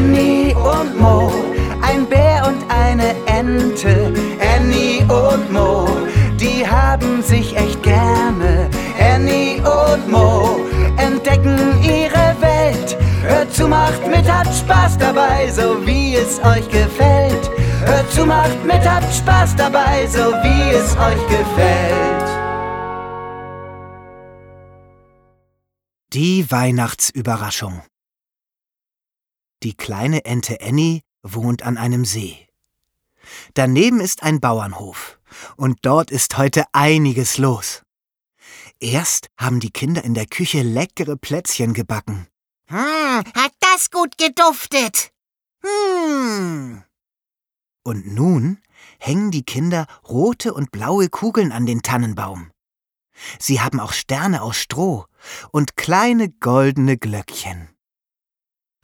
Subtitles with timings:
[0.00, 1.30] Annie und Mo,
[1.82, 4.10] ein Bär und eine Ente.
[4.56, 5.86] Annie und Mo,
[6.40, 8.70] die haben sich echt gerne.
[8.98, 10.60] Annie und Mo
[10.96, 12.96] entdecken ihre Welt.
[13.22, 17.50] Hört zu, macht mit, habt Spaß dabei, so wie es euch gefällt.
[17.84, 22.30] Hört zu, macht mit, habt Spaß dabei, so wie es euch gefällt.
[26.14, 27.82] Die Weihnachtsüberraschung.
[29.62, 32.48] Die kleine Ente Annie wohnt an einem See.
[33.54, 35.18] Daneben ist ein Bauernhof
[35.56, 37.82] und dort ist heute einiges los.
[38.78, 42.26] Erst haben die Kinder in der Küche leckere Plätzchen gebacken.
[42.68, 42.78] Hm,
[43.34, 45.12] hat das gut geduftet.
[45.62, 46.82] Hm.
[47.82, 48.58] Und nun
[48.98, 52.50] hängen die Kinder rote und blaue Kugeln an den Tannenbaum.
[53.38, 55.04] Sie haben auch Sterne aus Stroh
[55.50, 57.68] und kleine goldene Glöckchen.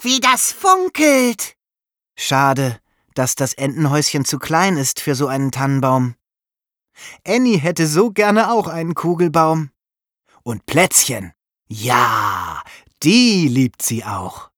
[0.00, 1.56] Wie das funkelt.
[2.16, 2.80] Schade,
[3.14, 6.14] dass das Entenhäuschen zu klein ist für so einen Tannenbaum.
[7.26, 9.70] Annie hätte so gerne auch einen Kugelbaum.
[10.42, 11.32] Und Plätzchen.
[11.66, 12.62] Ja,
[13.02, 14.50] die liebt sie auch.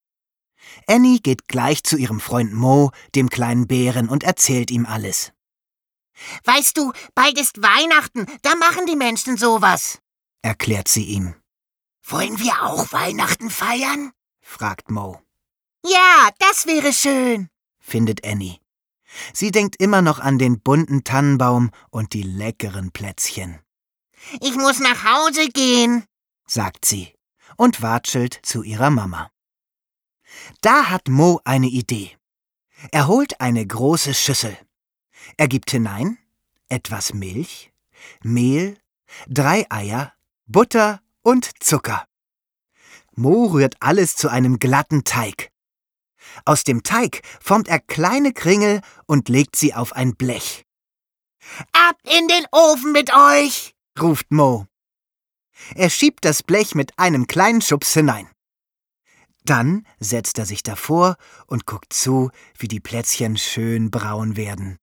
[0.86, 5.32] Annie geht gleich zu ihrem Freund Mo, dem kleinen Bären, und erzählt ihm alles.
[6.44, 10.00] Weißt du, bald ist Weihnachten, da machen die Menschen sowas,
[10.42, 11.34] erklärt sie ihm.
[12.02, 14.12] Wollen wir auch Weihnachten feiern?
[14.40, 15.20] fragt Mo.
[15.90, 17.48] Ja, das wäre schön,
[17.80, 18.58] findet Annie.
[19.32, 23.58] Sie denkt immer noch an den bunten Tannenbaum und die leckeren Plätzchen.
[24.40, 26.04] Ich muss nach Hause gehen,
[26.46, 27.14] sagt sie
[27.56, 29.30] und watschelt zu ihrer Mama.
[30.60, 32.16] Da hat Mo eine Idee.
[32.92, 34.56] Er holt eine große Schüssel.
[35.36, 36.18] Er gibt hinein
[36.68, 37.72] etwas Milch,
[38.22, 38.76] Mehl,
[39.26, 40.12] drei Eier,
[40.46, 42.04] Butter und Zucker.
[43.14, 45.50] Mo rührt alles zu einem glatten Teig.
[46.44, 50.64] Aus dem Teig formt er kleine Kringel und legt sie auf ein Blech.
[51.72, 53.74] Ab in den Ofen mit euch!
[54.00, 54.66] ruft Mo.
[55.74, 58.28] Er schiebt das Blech mit einem kleinen Schubs hinein.
[59.44, 64.78] Dann setzt er sich davor und guckt zu, wie die Plätzchen schön braun werden.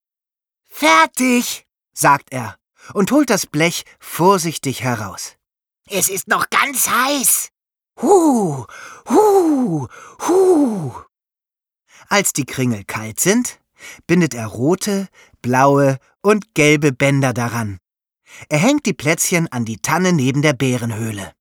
[0.64, 2.56] Fertig, sagt er
[2.92, 5.36] und holt das Blech vorsichtig heraus.
[5.88, 7.50] Es ist noch ganz heiß.
[8.02, 8.66] Hu,
[9.08, 9.88] hu,
[10.26, 11.05] hu.
[12.08, 13.60] Als die Kringel kalt sind,
[14.06, 15.08] bindet er rote,
[15.42, 17.78] blaue und gelbe Bänder daran.
[18.48, 21.32] Er hängt die Plätzchen an die Tanne neben der Bärenhöhle.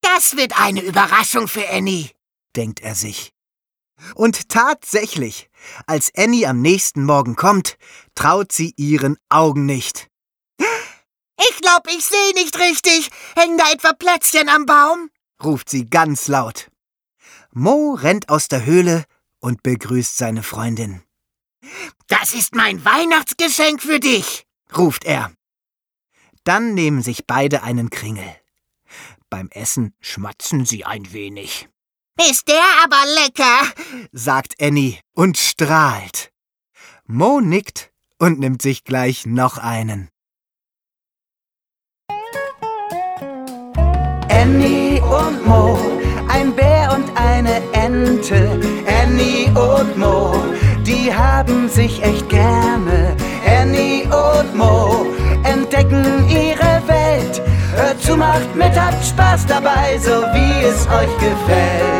[0.00, 2.10] Das wird eine Überraschung für Annie,
[2.56, 3.32] denkt er sich.
[4.14, 5.48] Und tatsächlich,
[5.86, 7.78] als Annie am nächsten Morgen kommt,
[8.14, 10.08] traut sie ihren Augen nicht.
[10.58, 13.10] Ich glaub, ich sehe nicht richtig.
[13.34, 15.10] Hängen da etwa Plätzchen am Baum?
[15.42, 16.70] ruft sie ganz laut.
[17.52, 19.04] Mo rennt aus der Höhle
[19.44, 21.02] und begrüßt seine Freundin.
[22.06, 25.32] Das ist mein Weihnachtsgeschenk für dich, ruft er.
[26.44, 28.34] Dann nehmen sich beide einen Kringel.
[29.28, 31.68] Beim Essen schmatzen sie ein wenig.
[32.18, 36.32] Ist der aber lecker, sagt Annie und strahlt.
[37.04, 40.08] Mo nickt und nimmt sich gleich noch einen.
[44.30, 45.78] Annie und Mo,
[46.28, 48.73] ein Bär und eine Ente.
[49.84, 50.32] Und Mo,
[50.86, 53.14] die haben sich echt gerne.
[53.46, 55.06] Annie und Mo
[55.42, 57.42] entdecken ihre Welt.
[57.76, 61.93] Hört zu, macht mit, habt Spaß dabei, so wie es euch gefällt.